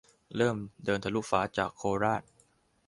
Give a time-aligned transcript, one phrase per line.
[0.37, 2.21] -เริ่ม เดินทะลุฟ้า จากโคราช